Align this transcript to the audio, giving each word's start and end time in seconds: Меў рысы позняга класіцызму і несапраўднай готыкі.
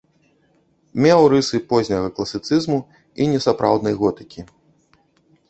Меў 1.05 1.21
рысы 1.33 1.57
позняга 1.73 2.09
класіцызму 2.15 2.79
і 3.21 3.29
несапраўднай 3.35 3.95
готыкі. 4.03 4.41